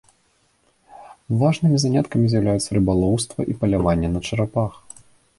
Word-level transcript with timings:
Важнымі 1.41 1.77
заняткамі 1.83 2.25
з'яўляліся 2.31 2.69
рыбалоўства 2.77 3.45
і 3.53 3.57
паляванне 3.59 4.09
на 4.15 4.19
чарапах. 4.31 4.73